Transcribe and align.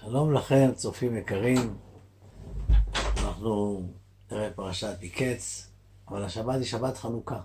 שלום 0.00 0.34
לכם, 0.34 0.70
צופים 0.74 1.16
יקרים. 1.16 1.78
אנחנו 3.18 3.82
נראה 4.30 4.50
פרשת 4.50 4.96
מקץ, 5.02 5.70
אבל 6.08 6.24
השבת 6.24 6.54
היא 6.54 6.64
שבת 6.64 6.96
חנוכה. 6.96 7.40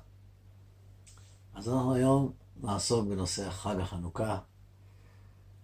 אז 1.54 1.70
אנחנו 1.70 1.94
היום 1.94 2.34
נעסוק 2.62 3.08
בנושא 3.08 3.50
חג 3.50 3.80
החנוכה, 3.80 4.40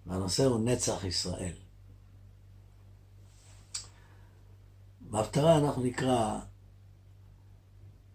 והנושא 0.05 0.46
הוא 0.46 0.60
נצח 0.60 1.04
ישראל. 1.04 1.54
בהפטרה 5.02 5.58
אנחנו 5.58 5.84
נקרא 5.84 6.40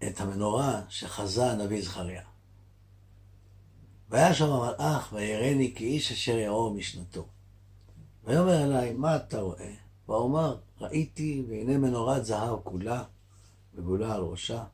את 0.09 0.21
המנורה 0.21 0.83
שחזה 0.89 1.53
הנביא 1.53 1.83
זכריה. 1.83 2.23
והיה 4.09 4.35
שם 4.35 4.53
המלאך 4.53 5.13
ויראני 5.13 5.75
כאיש 5.77 6.13
אשר 6.13 6.39
יאור 6.39 6.75
משנתו. 6.75 7.34
ויאמר 8.25 8.65
אליי, 8.65 8.93
מה 8.93 9.17
אתה 9.17 9.41
רואה? 9.41 9.75
ואומר, 10.09 10.59
ראיתי 10.81 11.45
והנה 11.49 11.79
מנורת 11.79 12.25
זהב 12.25 12.61
כולה, 12.65 13.05
וגולה 13.75 14.15
על 14.15 14.21
ראשה. 14.21 14.65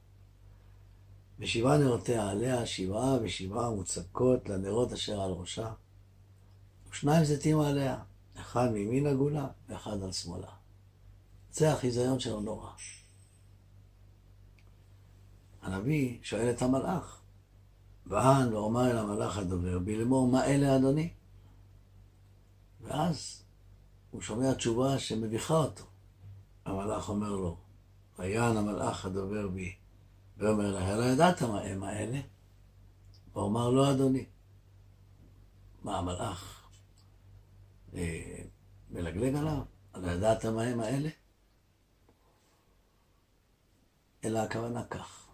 ושבעה 1.38 1.78
נרותיה 1.78 2.30
עליה, 2.30 2.66
שבעה 2.66 3.16
ושבעה 3.22 3.70
מוצקות 3.70 4.48
לנרות 4.48 4.92
אשר 4.92 5.20
על 5.20 5.30
ראשה. 5.30 5.72
ושניים 6.90 7.24
זיתים 7.24 7.60
עליה, 7.60 7.98
אחד 8.36 8.72
מימין 8.72 9.06
הגולה 9.06 9.48
ואחד 9.68 10.02
על 10.02 10.12
שמאלה. 10.12 10.50
זה 11.52 11.72
החיזיון 11.72 12.20
של 12.20 12.36
הנורא. 12.36 12.70
הנביא 15.62 16.18
שואל 16.22 16.50
את 16.50 16.62
המלאך, 16.62 17.20
וען 18.06 18.52
ואומר 18.52 18.90
אל 18.90 18.98
המלאך 18.98 19.38
הדובר 19.38 19.78
בי 19.78 19.96
לאמור, 19.96 20.28
מה 20.28 20.46
אלה 20.46 20.76
אדוני? 20.76 21.10
ואז 22.90 23.44
הוא 24.10 24.22
שומע 24.22 24.54
תשובה 24.54 24.98
שמביכה 24.98 25.54
אותו. 25.54 25.84
המלאך 26.64 27.08
אומר 27.08 27.30
לו, 27.30 27.56
ויען 28.18 28.56
המלאך 28.56 29.04
הדובר 29.04 29.48
בי, 29.48 29.74
ואומר 30.36 30.72
לה, 30.72 30.96
לא 30.96 31.04
ידעת 31.04 31.42
מה 31.42 31.60
הם 31.60 31.82
האלה? 31.82 32.20
הוא 33.32 33.46
אמר 33.46 33.70
לו, 33.70 33.90
אדוני. 33.90 34.26
מה 35.82 35.98
המלאך 35.98 36.68
אה, 37.94 38.42
מלגלג 38.90 39.34
עליו? 39.34 39.62
לא 39.94 40.10
ידעת 40.10 40.44
מה 40.44 40.62
הם 40.62 40.80
האלה? 40.80 41.08
אלא 44.24 44.38
הכוונה 44.38 44.84
כך. 44.84 45.28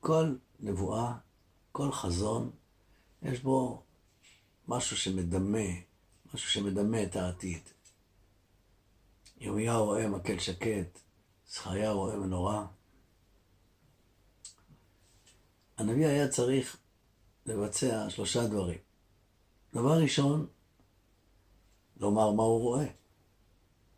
כל 0.00 0.36
נבואה, 0.60 1.14
כל 1.72 1.92
חזון, 1.92 2.50
יש 3.22 3.40
בו 3.40 3.82
משהו 4.68 4.96
שמדמה, 4.96 5.89
משהו 6.34 6.50
שמדמה 6.50 7.02
את 7.02 7.16
העתיד. 7.16 7.62
ירמיהו 9.40 9.84
רואה 9.84 10.08
מקל 10.08 10.38
שקט, 10.38 10.98
זכריה 11.48 11.90
רואה 11.90 12.16
מנורה. 12.16 12.66
הנביא 15.76 16.06
היה 16.06 16.28
צריך 16.28 16.76
לבצע 17.46 18.10
שלושה 18.10 18.46
דברים. 18.46 18.78
דבר 19.72 20.02
ראשון, 20.02 20.46
לומר 21.96 22.30
מה 22.30 22.42
הוא 22.42 22.60
רואה, 22.60 22.86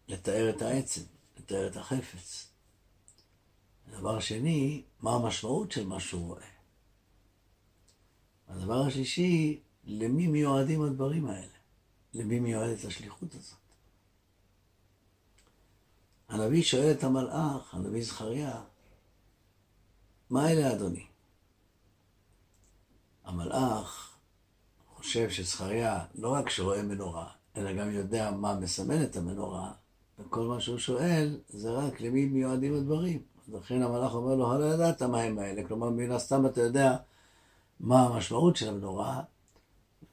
לתאר 0.08 0.50
את 0.50 0.62
העצם, 0.62 1.02
לתאר 1.36 1.67
את 1.67 1.77
החפץ. 1.77 2.52
דבר 3.91 4.20
שני, 4.20 4.83
מה 5.00 5.14
המשמעות 5.14 5.72
של 5.72 5.86
מה 5.86 6.00
שהוא 6.00 6.27
רואה. 6.27 6.46
הדבר 8.48 8.86
השלישי, 8.86 9.61
למי 9.84 10.27
מיועדים 10.27 10.83
הדברים 10.83 11.27
האלה? 11.27 11.52
למי 12.14 12.41
מיועדת 12.41 12.84
השליחות 12.84 13.34
הזאת? 13.34 13.58
הנביא 16.28 16.62
שואל 16.62 16.91
את 16.91 17.05
המלאך, 17.05 17.74
הנביא 17.74 18.05
זכריה, 18.05 18.62
מה 20.30 20.50
אלה 20.50 20.73
אדוני? 20.73 21.06
המלאך 23.24 24.12
חושב 25.02 25.30
שזכריה 25.30 26.05
לא 26.14 26.28
רק 26.28 26.50
שרואה 26.50 26.83
מנורה, 26.83 27.28
אלא 27.56 27.73
גם 27.73 27.90
יודע 27.90 28.30
מה 28.30 28.61
מסמן 28.61 29.02
את 29.02 29.17
המנורה, 29.17 29.73
וכל 30.18 30.40
מה 30.40 30.61
שהוא 30.61 30.79
שואל 30.79 31.40
זה 31.48 31.70
רק 31.70 32.00
למי 32.00 32.27
מיועדים 32.27 32.74
הדברים. 32.74 33.23
לכן 33.48 33.83
המלאך 33.83 34.14
אומר 34.14 34.34
לו, 34.34 34.58
לא 34.58 34.74
ידעת 34.74 35.02
מה 35.02 35.20
הם 35.20 35.39
האלה, 35.39 35.68
כלומר 35.68 35.90
מן 35.90 36.12
הסתם 36.12 36.46
אתה 36.46 36.61
יודע 36.61 36.96
מה 37.80 38.02
המשמעות 38.02 38.56
של 38.56 38.68
המנורה, 38.68 39.23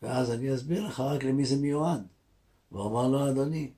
ואז 0.02 0.32
אני 0.32 0.56
אסביר 0.56 0.88
לך 0.88 1.00
רק 1.00 1.24
למי 1.24 1.46
זה 1.46 1.58
מיועד. 1.58 2.08
והוא 2.72 2.90
אמר 2.90 3.08
לו, 3.08 3.32
אדוני, 3.32 3.72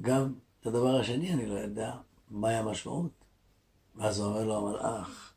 גם 0.00 0.34
את 0.60 0.66
הדבר 0.66 1.00
השני 1.00 1.32
אני 1.32 1.46
לא 1.46 1.54
יודע, 1.54 1.96
מהי 2.30 2.54
המשמעות. 2.54 3.24
ואז 3.94 4.18
הוא 4.18 4.26
אומר 4.26 4.44
לו 4.44 4.56
המלאך, 4.56 5.34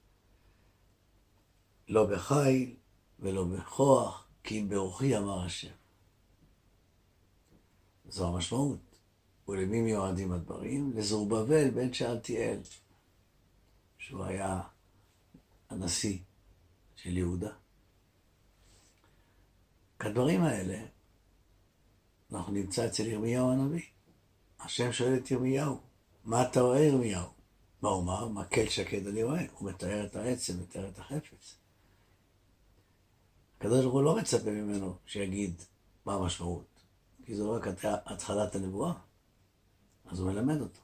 לא 1.88 2.06
בחיל 2.06 2.76
ולא 3.20 3.44
בכוח, 3.44 4.28
כי 4.44 4.62
אם 4.62 4.70
ברוחי 4.70 5.18
אמר 5.18 5.46
השם. 5.46 5.74
זו 8.10 8.28
המשמעות. 8.28 8.80
ולמי 9.48 9.82
מיועדים 9.82 10.32
הדברים? 10.32 10.94
לזרובבל 10.96 11.70
בן 11.70 11.94
שאלתיאל, 11.94 12.60
שהוא 13.98 14.24
היה 14.24 14.62
הנשיא 15.70 16.20
של 16.96 17.18
יהודה. 17.18 17.52
כדברים 20.00 20.44
האלה 20.44 20.86
אנחנו 22.32 22.54
נמצא 22.54 22.88
אצל 22.88 23.08
ירמיהו 23.08 23.52
הנביא. 23.52 23.82
השם 24.60 24.92
שואל 24.92 25.16
את 25.18 25.32
ירמיהו, 25.32 25.80
מה 26.24 26.44
אתה 26.44 26.62
רואה 26.62 26.80
ירמיהו? 26.80 27.30
מה 27.82 27.90
הוא 27.90 28.04
אמר? 28.04 28.28
מקל 28.28 28.70
שקד 28.70 29.08
אני 29.08 29.24
רואה. 29.24 29.46
הוא 29.54 29.70
מתאר 29.70 30.06
את 30.06 30.16
העצם, 30.16 30.62
מתאר 30.62 30.90
את 30.90 31.00
החפץ. 31.00 31.58
הקדוש 33.58 33.82
ברוך 33.82 33.94
הוא 33.94 34.04
לא 34.04 34.16
מצפה 34.18 34.52
ממנו 34.52 34.98
שיגיד 35.06 35.62
מה 36.06 36.14
המשמעות, 36.14 36.84
כי 37.26 37.36
זו 37.36 37.52
רק 37.52 37.68
התחלת 37.84 38.56
הנבואה. 38.56 38.94
אז 40.06 40.20
הוא 40.20 40.32
מלמד 40.32 40.62
אותו. 40.62 40.80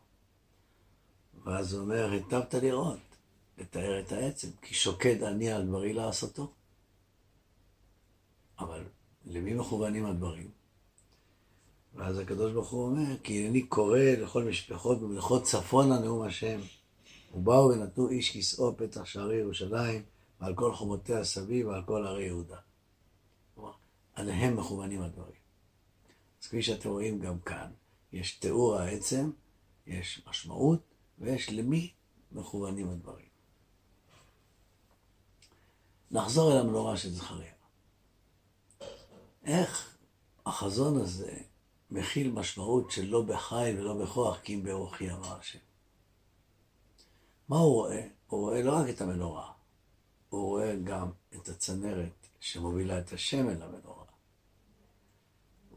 ואז 1.43 1.73
הוא 1.73 1.81
אומר, 1.81 2.11
היטבת 2.11 2.53
לראות, 2.53 2.99
לתאר 3.57 3.99
את 3.99 4.11
העצם, 4.11 4.47
כי 4.61 4.73
שוקד 4.73 5.23
אני 5.23 5.51
על 5.51 5.67
דברי 5.67 5.93
לעשותו. 5.93 6.53
אבל 8.59 8.83
למי 9.25 9.53
מכוונים 9.53 10.05
הדברים? 10.05 10.51
ואז 11.95 12.19
הקדוש 12.19 12.53
ברוך 12.53 12.69
הוא 12.69 12.85
אומר, 12.85 13.17
כי 13.23 13.47
אני 13.47 13.61
קורא 13.61 13.99
לכל 13.99 14.43
משפחות 14.43 15.01
במלכות 15.01 15.43
צפון 15.43 15.91
הנאום 15.91 16.21
השם. 16.21 16.59
ובאו 17.33 17.69
ונתנו 17.69 18.09
איש 18.09 18.37
כסאו 18.37 18.77
פתח 18.77 19.05
שערי 19.05 19.35
ירושלים, 19.35 20.03
ועל 20.39 20.55
כל 20.55 20.75
חומותיה 20.75 21.23
סביב, 21.23 21.67
ועל 21.67 21.81
כל 21.85 22.07
ערי 22.07 22.23
יהודה. 22.23 22.57
כלומר, 23.55 23.71
עליהם 24.13 24.57
מכוונים 24.57 25.01
הדברים. 25.01 25.41
אז 26.41 26.47
כפי 26.47 26.63
שאתם 26.63 26.89
רואים 26.89 27.19
גם 27.19 27.39
כאן, 27.39 27.71
יש 28.13 28.31
תיאור 28.31 28.75
העצם, 28.75 29.31
יש 29.87 30.21
משמעות, 30.27 30.79
ויש 31.19 31.49
למי 31.49 31.91
מכוונים 32.31 32.89
הדברים. 32.89 33.31
נחזור 36.11 36.51
אל 36.51 36.57
המנורה 36.57 36.97
של 36.97 37.09
זכריה. 37.09 37.53
איך 39.45 39.97
החזון 40.45 41.01
הזה 41.01 41.37
מכיל 41.91 42.31
משמעות 42.31 42.91
של 42.91 43.05
לא 43.05 43.21
בחי 43.21 43.73
ולא 43.77 43.93
בכוח, 43.93 44.39
כי 44.39 44.55
אם 44.55 44.63
ברוחי 44.63 45.11
אמר 45.11 45.39
השם. 45.39 45.59
מה 47.49 47.57
הוא 47.57 47.73
רואה? 47.73 48.07
הוא 48.27 48.39
רואה 48.39 48.61
לא 48.61 48.75
רק 48.75 48.89
את 48.89 49.01
המנורה, 49.01 49.51
הוא 50.29 50.45
רואה 50.45 50.75
גם 50.75 51.11
את 51.35 51.49
הצנרת 51.49 52.27
שמובילה 52.39 52.99
את 52.99 53.13
השמן 53.13 53.59
למנורה. 53.59 54.05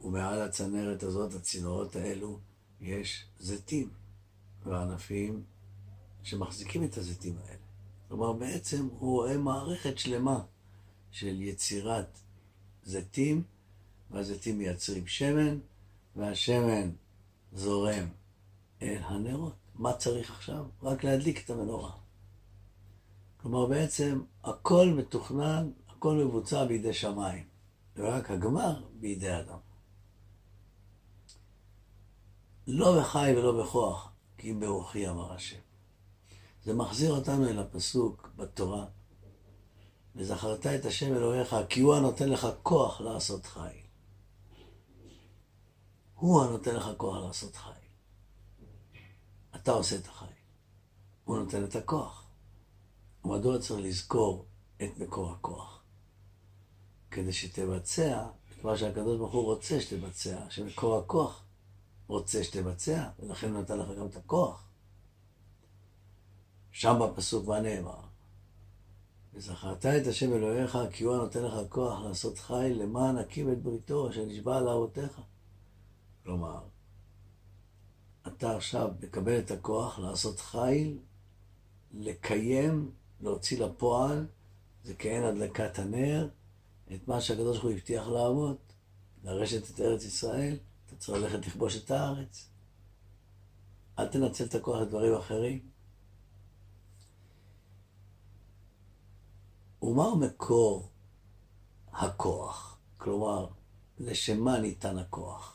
ומעל 0.00 0.42
הצנרת 0.42 1.02
הזאת, 1.02 1.34
הצינורות 1.34 1.96
האלו, 1.96 2.38
יש 2.80 3.26
זיתים 3.38 3.90
וענפים 4.62 5.44
שמחזיקים 6.22 6.84
את 6.84 6.96
הזיתים 6.96 7.38
האלה. 7.38 7.64
כלומר, 8.08 8.32
בעצם 8.32 8.88
הוא 8.98 9.10
רואה 9.10 9.38
מערכת 9.38 9.98
שלמה 9.98 10.44
של 11.10 11.42
יצירת 11.42 12.18
זיתים, 12.84 13.42
והזיתים 14.14 14.58
מייצרים 14.58 15.06
שמן, 15.06 15.58
והשמן 16.16 16.90
זורם 17.52 18.08
אל 18.82 18.98
הנרות. 19.04 19.54
מה 19.74 19.92
צריך 19.92 20.30
עכשיו? 20.30 20.64
רק 20.82 21.04
להדליק 21.04 21.44
את 21.44 21.50
המנורה. 21.50 21.92
כלומר, 23.36 23.66
בעצם 23.66 24.22
הכל 24.44 24.86
מתוכנן, 24.96 25.70
הכל 25.88 26.14
מבוצע 26.14 26.64
בידי 26.64 26.92
שמיים, 26.92 27.44
ורק 27.96 28.30
הגמר 28.30 28.82
בידי 29.00 29.38
אדם. 29.38 29.58
לא 32.66 33.00
בחי 33.00 33.32
ולא 33.36 33.62
בכוח, 33.62 34.12
כי 34.38 34.50
אם 34.50 34.60
ברוחי 34.60 35.08
אמר 35.08 35.32
השם. 35.32 35.58
זה 36.64 36.74
מחזיר 36.74 37.12
אותנו 37.12 37.48
אל 37.48 37.58
הפסוק 37.58 38.30
בתורה, 38.36 38.86
וזכרת 40.16 40.66
את 40.66 40.84
השם 40.84 41.14
אלוהיך, 41.14 41.56
כי 41.68 41.80
הוא 41.80 41.94
הנותן 41.94 42.28
לך 42.28 42.48
כוח 42.62 43.00
לעשות 43.00 43.46
חיל. 43.46 43.83
הוא 46.24 46.42
הנותן 46.42 46.76
לך 46.76 46.88
כוח 46.96 47.16
לעשות 47.16 47.56
חי. 47.56 47.70
אתה 49.56 49.72
עושה 49.72 49.96
את 49.96 50.06
החי. 50.06 50.32
הוא 51.24 51.38
נותן 51.38 51.64
את 51.64 51.76
הכוח. 51.76 52.26
מדוע 53.24 53.58
צריך 53.58 53.80
לזכור 53.80 54.46
את 54.76 54.98
מקור 54.98 55.30
הכוח? 55.32 55.82
כדי 57.10 57.32
שתבצע 57.32 58.26
את 58.50 58.64
מה 58.64 58.76
שהקדוש 58.76 59.18
ברוך 59.18 59.32
הוא 59.32 59.44
רוצה 59.44 59.80
שתבצע, 59.80 60.50
שמקור 60.50 60.98
הכוח 60.98 61.44
רוצה 62.06 62.44
שתבצע, 62.44 63.08
ולכן 63.18 63.52
הוא 63.52 63.60
נתן 63.60 63.78
לך 63.78 63.88
גם 63.98 64.06
את 64.06 64.16
הכוח. 64.16 64.68
שם 66.72 66.98
בפסוק 67.02 67.48
מה 67.48 67.60
נאמר? 67.60 68.00
וזכרת 69.34 69.86
את 69.86 70.06
השם 70.06 70.32
אלוהיך, 70.32 70.78
כי 70.92 71.04
הוא 71.04 71.14
הנותן 71.14 71.44
לך 71.44 71.54
כוח 71.68 72.00
לעשות 72.04 72.38
חי 72.38 72.74
למען 72.74 73.16
הקים 73.16 73.52
את 73.52 73.62
בריתו, 73.62 74.10
אשר 74.10 74.24
נשבע 74.24 74.56
על 74.56 74.68
אבותיך. 74.68 75.20
כלומר, 76.24 76.60
אתה 78.26 78.56
עכשיו 78.56 78.90
מקבל 79.02 79.38
את 79.38 79.50
הכוח 79.50 79.98
לעשות 79.98 80.40
חיל, 80.40 80.98
לקיים, 81.92 82.90
להוציא 83.20 83.64
לפועל, 83.64 84.26
זה 84.84 84.94
כעין 84.98 85.24
הדלקת 85.24 85.78
הנר, 85.78 86.28
את 86.94 87.08
מה 87.08 87.20
שהקדוש 87.20 87.56
ברוך 87.56 87.64
הוא 87.64 87.72
הבטיח 87.72 88.08
לעבוד, 88.08 88.56
לרשת 89.24 89.70
את 89.70 89.80
ארץ 89.80 90.04
ישראל, 90.04 90.56
אתה 90.86 90.96
צריך 90.96 91.22
ללכת 91.22 91.46
לכבוש 91.46 91.76
את 91.76 91.90
הארץ. 91.90 92.48
אל 93.98 94.08
תנצל 94.08 94.44
את 94.44 94.54
הכוח 94.54 94.80
לדברים 94.80 95.14
אחרים. 95.14 95.68
ומהו 99.82 100.16
מקור 100.16 100.90
הכוח? 101.92 102.78
כלומר, 102.96 103.46
לשם 103.98 104.40
מה 104.40 104.58
ניתן 104.58 104.98
הכוח? 104.98 105.53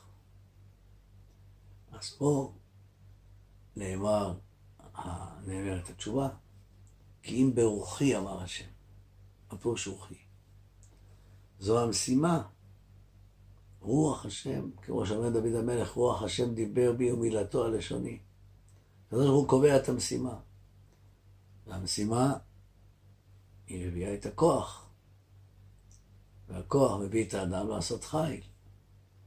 אז 1.99 2.09
פה 2.09 2.53
נאמר, 3.75 4.33
נאמרת 5.45 5.89
התשובה, 5.89 6.29
כי 7.23 7.35
אם 7.35 7.51
ברוחי 7.55 8.17
אמר 8.17 8.41
השם, 8.41 8.69
הפירוש 9.49 9.87
רוחי. 9.87 10.15
זו 11.59 11.83
המשימה. 11.83 12.43
רוח 13.81 14.25
השם, 14.25 14.69
כמו 14.81 15.05
שאומר 15.05 15.29
דוד 15.29 15.55
המלך, 15.55 15.91
רוח 15.91 16.23
השם 16.23 16.53
דיבר 16.53 16.93
בי 16.93 17.11
ומילתו 17.11 17.63
על 17.63 17.77
לשוני. 17.77 18.19
הקדוש 19.07 19.25
ברוך 19.25 19.41
הוא 19.41 19.49
קובע 19.49 19.77
את 19.77 19.89
המשימה. 19.89 20.39
והמשימה 21.67 22.33
היא 23.67 23.87
מביאה 23.87 24.13
את 24.13 24.25
הכוח. 24.25 24.89
והכוח 26.47 26.99
מביא 26.99 27.27
את 27.27 27.33
האדם 27.33 27.69
לעשות 27.69 28.03
חיל. 28.03 28.41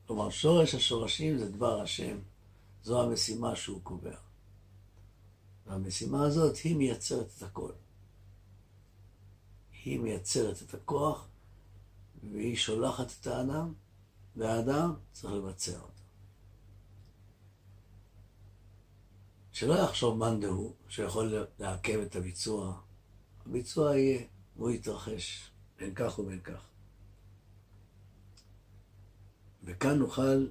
כלומר, 0.06 0.30
שורש 0.30 0.74
השורשים 0.74 1.38
זה 1.38 1.50
דבר 1.50 1.80
השם. 1.80 2.18
זו 2.82 3.02
המשימה 3.02 3.56
שהוא 3.56 3.80
קובע. 3.82 4.16
והמשימה 5.66 6.26
הזאת 6.26 6.56
היא 6.56 6.76
מייצרת 6.76 7.26
את 7.36 7.42
הכל. 7.42 7.72
היא 9.84 10.00
מייצרת 10.00 10.62
את 10.62 10.74
הכוח, 10.74 11.28
והיא 12.32 12.56
שולחת 12.56 13.06
את 13.20 13.26
האדם, 13.26 13.72
והאדם 14.36 14.94
צריך 15.12 15.34
לבצע 15.34 15.80
אותו. 15.80 16.02
שלא 19.52 19.74
יחשוב 19.74 20.18
מאן 20.18 20.40
דהוא 20.40 20.74
שיכול 20.88 21.46
לעכב 21.58 21.98
את 21.98 22.16
הביצוע. 22.16 22.80
הביצוע 23.46 23.96
יהיה, 23.96 24.26
הוא 24.54 24.70
יתרחש, 24.70 25.50
בין 25.78 25.94
כך 25.94 26.18
ובין 26.18 26.40
כך. 26.40 26.62
וכאן 29.64 29.98
נוכל 29.98 30.46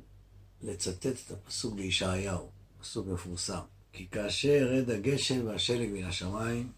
לצטט 0.63 1.05
את 1.05 1.31
הפסוק 1.31 1.75
בישעיהו, 1.75 2.49
פסוק 2.81 3.07
מפורסם. 3.07 3.61
כי 3.93 4.07
כאשר 4.07 4.47
ירד 4.49 4.89
הגשם 4.89 5.47
והשלג 5.47 5.89
מן 5.89 6.03
השמיים, 6.03 6.71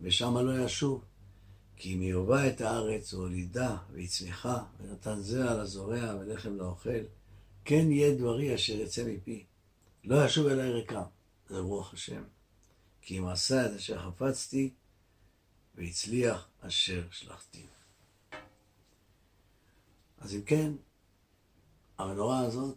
ושמה 0.00 0.42
לא 0.42 0.64
ישוב. 0.64 1.04
כי 1.76 1.94
אם 1.94 2.02
ירבה 2.02 2.48
את 2.48 2.60
הארץ 2.60 3.14
והולידה 3.14 3.76
והצמיחה, 3.92 4.64
ונתן 4.80 5.20
זרע 5.20 5.62
לזורע 5.62 6.14
ולחם 6.20 6.56
לאוכל, 6.56 7.00
כן 7.64 7.92
יהיה 7.92 8.14
דברי 8.14 8.54
אשר 8.54 8.72
יצא 8.72 9.04
מפי. 9.06 9.44
לא 10.04 10.24
ישוב 10.24 10.46
אליי 10.46 10.70
ריקם, 10.70 11.02
זה 11.48 11.58
רוח 11.58 11.94
השם. 11.94 12.22
כי 13.02 13.18
אם 13.18 13.26
עשה 13.26 13.66
את 13.66 13.70
אשר 13.70 14.10
חפצתי, 14.10 14.70
והצליח 15.74 16.48
אשר 16.60 17.02
שלחתי. 17.10 17.66
אז 20.18 20.34
אם 20.34 20.42
כן, 20.42 20.72
המנורה 21.98 22.40
הזאת 22.40 22.76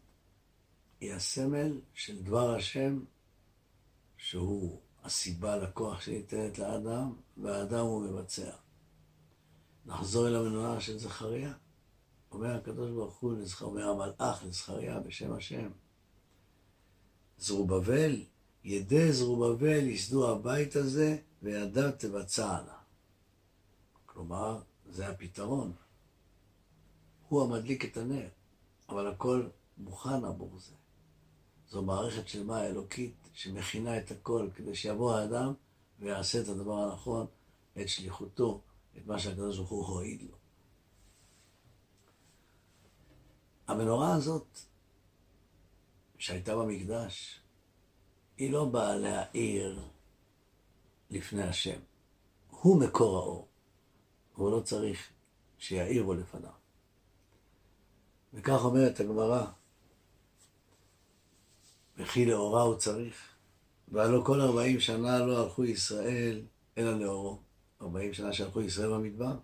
היא 1.00 1.14
הסמל 1.14 1.82
של 1.94 2.24
דבר 2.24 2.56
השם, 2.56 3.00
שהוא 4.18 4.82
הסיבה 5.04 5.58
לכוח 5.58 6.02
שניתנת 6.02 6.60
לאדם, 6.60 7.16
והאדם 7.38 7.86
הוא 7.86 8.04
מבצע. 8.04 8.52
נחזור 9.86 10.28
אל 10.28 10.36
המנורה 10.36 10.82
של 10.82 10.98
זכריה. 10.98 11.54
אומר 12.32 12.56
הקדוש 12.56 12.92
ברוך 12.92 13.18
הוא, 13.18 13.34
אומר 13.62 13.90
המלאך 13.90 14.44
לזכריה 14.44 15.00
בשם 15.00 15.34
השם. 15.34 15.70
זרובבל, 17.38 18.26
ידי 18.64 19.14
זרובבל 19.14 19.88
יסדו 19.88 20.32
הבית 20.32 20.76
הזה, 20.76 21.18
וידיו 21.44 21.92
תבצענה. 21.98 22.78
כלומר, 24.06 24.62
זה 24.90 25.08
הפתרון. 25.08 25.74
הוא 27.28 27.44
המדליק 27.44 27.86
את 27.86 27.98
הנר, 27.98 28.28
אבל 28.90 29.08
הכל 29.08 29.48
מוכן 29.78 30.26
עבור 30.26 30.60
זה. 30.60 30.74
זו 31.70 31.82
מערכת 31.82 32.28
שלמה 32.28 32.66
אלוקית 32.66 33.30
שמכינה 33.34 33.98
את 33.98 34.12
הכל 34.12 34.50
כדי 34.56 34.76
שיבוא 34.76 35.16
האדם 35.16 35.54
ויעשה 36.00 36.42
את 36.42 36.48
הדבר 36.48 36.74
הנכון, 36.74 37.28
את 37.82 37.90
שליחותו, 37.90 38.62
את 38.98 39.08
מה 39.08 39.20
שהקדוש 39.20 39.58
ברוך 39.58 39.70
הוא 39.70 39.86
הועיד 39.86 40.22
לו. 40.22 40.38
המנורה 43.68 44.14
הזאת, 44.14 44.60
שהייתה 46.18 46.56
במקדש, 46.56 47.40
היא 48.38 48.52
לא 48.52 48.66
באה 48.66 48.96
להאיר 48.96 49.90
לפני 51.10 51.44
השם. 51.44 51.80
הוא 52.50 52.80
מקור 52.80 53.18
האור. 53.18 53.48
הוא 54.36 54.52
לא 54.52 54.60
צריך 54.62 55.10
שיעירו 55.58 56.14
לפניו. 56.14 56.52
וכך 58.34 58.60
אומרת 58.64 59.00
הגמרא, 59.00 59.46
וכי 62.00 62.26
לאורה 62.26 62.62
הוא 62.62 62.76
צריך, 62.76 63.16
והלא 63.88 64.24
כל 64.26 64.42
ארבעים 64.42 64.80
שנה 64.80 65.20
לא 65.20 65.44
הלכו 65.44 65.66
ישראל 65.66 66.42
אלא 66.78 67.00
לאורו. 67.00 67.40
ארבעים 67.82 68.14
שנה 68.14 68.34
שהלכו 68.34 68.62
ישראל 68.62 68.90
במדבר. 68.90 69.36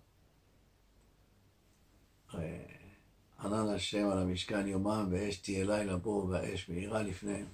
ענן 3.40 3.68
השם 3.68 4.08
על 4.08 4.18
המשכן 4.18 4.66
יומם, 4.66 5.08
ואש 5.10 5.36
תהיה 5.36 5.64
לילה 5.64 5.96
בו, 5.96 6.26
והאש 6.30 6.68
מאירה 6.68 7.02
לפניהם. 7.02 7.46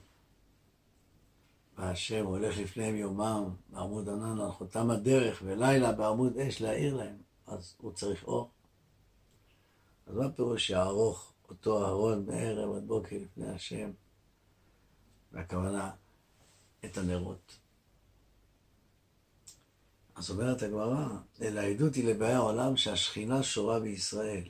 והשם 1.79 2.27
הולך 2.27 2.59
לפניהם 2.59 2.97
יומם, 2.97 3.51
בעמוד 3.69 4.09
ענן 4.09 4.41
על 4.41 4.53
חותם 4.53 4.91
הדרך, 4.91 5.43
ולילה 5.45 5.93
בעמוד 5.93 6.39
אש 6.39 6.61
להאיר 6.61 6.97
להם. 6.97 7.17
אז 7.47 7.75
הוא 7.79 7.93
צריך 7.93 8.25
אור. 8.25 8.51
אז 10.07 10.17
מה 10.17 10.33
פירוש 10.33 10.67
שיערוך 10.67 11.33
אותו 11.49 11.85
אהרון 11.85 12.27
מערב 12.27 12.77
עד 12.77 12.87
בוקר 12.87 13.17
לפני 13.17 13.51
השם? 13.51 13.91
והכוונה, 15.33 15.91
את 16.85 16.99
הנרות. 16.99 17.59
אז 20.15 20.31
אומרת 20.31 20.63
הגמרא, 20.63 21.09
אלא 21.41 21.61
העדות 21.61 21.95
היא 21.95 22.09
לבאי 22.09 22.33
העולם 22.33 22.77
שהשכינה 22.77 23.43
שורה 23.43 23.81
בישראל. 23.81 24.45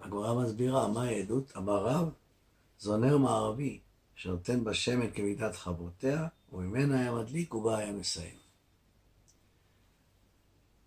הגמרא 0.00 0.44
מסבירה, 0.44 0.88
מהי 0.88 1.14
העדות? 1.14 1.56
אמר 1.56 1.86
רב, 1.86 2.08
זו 2.78 2.96
נר 2.96 3.18
מערבי, 3.18 3.80
שנותן 4.14 4.64
בשמן 4.64 5.10
כמידת 5.10 5.56
חברותיה, 5.56 6.28
וממנה 6.52 7.00
היה 7.00 7.12
מדליק 7.12 7.54
ובה 7.54 7.78
היה 7.78 7.92
מסיים. 7.92 8.36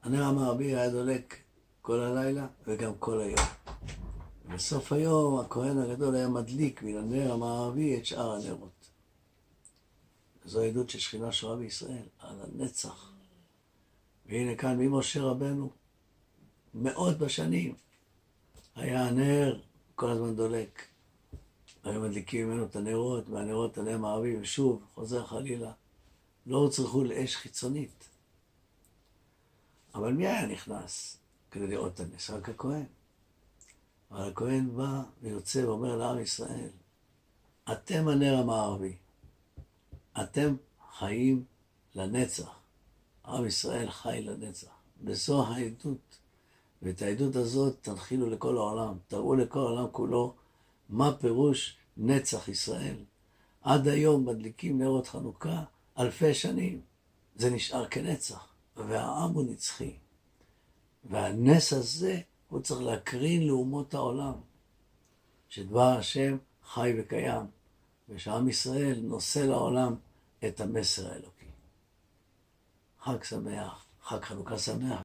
הנר 0.03 0.23
המערבי 0.23 0.75
היה 0.75 0.89
דולק 0.89 1.35
כל 1.81 1.99
הלילה 1.99 2.47
וגם 2.67 2.91
כל 2.99 3.21
היום. 3.21 3.58
בסוף 4.53 4.91
היום 4.91 5.39
הכהן 5.39 5.77
הגדול 5.77 6.15
היה 6.15 6.27
מדליק 6.27 6.83
מן 6.83 6.97
הנר 6.97 7.33
המערבי 7.33 7.97
את 7.97 8.05
שאר 8.05 8.31
הנרות. 8.31 8.89
זו 10.45 10.61
עדות 10.61 10.89
של 10.89 10.99
שכינה 10.99 11.31
שורה 11.31 11.55
בישראל, 11.55 12.03
על 12.19 12.35
הנצח. 12.41 13.11
והנה 14.25 14.55
כאן 14.55 14.77
ממשה 14.77 15.21
רבנו, 15.21 15.69
מאות 16.73 17.17
בשנים, 17.17 17.75
היה 18.75 19.05
הנר 19.05 19.59
כל 19.95 20.09
הזמן 20.09 20.35
דולק. 20.35 20.85
היו 21.83 22.01
מדליקים 22.01 22.47
ממנו 22.47 22.65
את 22.65 22.75
הנרות, 22.75 23.29
מהנרות 23.29 23.77
הנר 23.77 23.97
מערבי, 23.97 24.37
ושוב, 24.37 24.83
חוזר 24.93 25.25
חלילה. 25.25 25.71
לא 26.45 26.57
הוצרכו 26.57 27.03
לאש 27.03 27.35
חיצונית. 27.35 28.09
אבל 29.95 30.13
מי 30.13 30.27
היה 30.27 30.47
נכנס 30.47 31.17
כדי 31.51 31.67
לראות 31.67 31.93
את 31.93 31.99
הנס? 31.99 32.29
רק 32.29 32.49
הכהן. 32.49 32.85
אבל 34.11 34.29
הכהן 34.29 34.75
בא 34.75 35.01
ויוצא 35.21 35.59
ואומר 35.59 35.95
לעם 35.95 36.19
ישראל, 36.19 36.69
אתם 37.71 38.07
הנר 38.07 38.35
המערבי. 38.37 38.95
אתם 40.21 40.55
חיים 40.97 41.43
לנצח. 41.95 42.59
עם 43.25 43.45
ישראל 43.45 43.91
חי 43.91 44.21
לנצח. 44.21 44.71
וזו 45.03 45.47
העדות. 45.47 46.17
ואת 46.81 47.01
העדות 47.01 47.35
הזאת 47.35 47.77
תנחילו 47.81 48.29
לכל 48.29 48.57
העולם. 48.57 48.97
תראו 49.07 49.35
לכל 49.35 49.59
העולם 49.59 49.87
כולו 49.91 50.35
מה 50.89 51.17
פירוש 51.19 51.77
נצח 51.97 52.47
ישראל. 52.47 52.95
עד 53.61 53.87
היום 53.87 54.25
מדליקים 54.25 54.81
נרות 54.81 55.07
חנוכה 55.07 55.63
אלפי 55.99 56.33
שנים. 56.33 56.81
זה 57.35 57.49
נשאר 57.49 57.87
כנצח, 57.87 58.47
והעם 58.75 59.31
הוא 59.31 59.43
נצחי. 59.43 59.93
והנס 61.03 61.73
הזה, 61.73 62.21
הוא 62.49 62.61
צריך 62.61 62.81
להקרין 62.81 63.47
לאומות 63.47 63.93
העולם, 63.93 64.33
שדבר 65.49 65.97
השם 65.97 66.37
חי 66.63 66.93
וקיים, 66.99 67.45
ושעם 68.09 68.49
ישראל 68.49 68.99
נושא 69.03 69.39
לעולם 69.39 69.95
את 70.47 70.61
המסר 70.61 71.11
האלוקי. 71.11 71.45
חג 72.99 73.23
שמח, 73.23 73.85
חג 74.03 74.21
חנוכה 74.21 74.57
שמח. 74.57 74.97